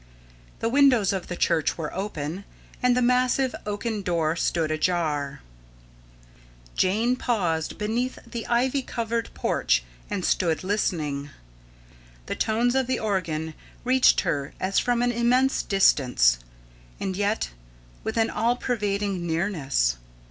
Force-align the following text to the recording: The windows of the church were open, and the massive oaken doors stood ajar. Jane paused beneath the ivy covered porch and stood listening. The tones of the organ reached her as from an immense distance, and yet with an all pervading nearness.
The 0.61 0.67
windows 0.67 1.13
of 1.13 1.27
the 1.27 1.35
church 1.35 1.77
were 1.77 1.93
open, 1.93 2.43
and 2.81 2.97
the 2.97 3.03
massive 3.03 3.53
oaken 3.67 4.01
doors 4.01 4.41
stood 4.41 4.71
ajar. 4.71 5.41
Jane 6.75 7.15
paused 7.15 7.77
beneath 7.77 8.17
the 8.25 8.47
ivy 8.47 8.81
covered 8.81 9.31
porch 9.35 9.83
and 10.09 10.25
stood 10.25 10.63
listening. 10.63 11.29
The 12.25 12.35
tones 12.35 12.73
of 12.73 12.87
the 12.87 12.97
organ 12.97 13.53
reached 13.83 14.21
her 14.21 14.55
as 14.59 14.79
from 14.79 15.03
an 15.03 15.11
immense 15.11 15.61
distance, 15.61 16.39
and 16.99 17.15
yet 17.15 17.51
with 18.03 18.17
an 18.17 18.31
all 18.31 18.55
pervading 18.55 19.27
nearness. 19.27 19.97